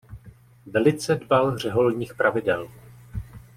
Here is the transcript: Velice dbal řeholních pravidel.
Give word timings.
Velice 0.65 1.15
dbal 1.15 1.57
řeholních 1.57 2.13
pravidel. 2.13 2.69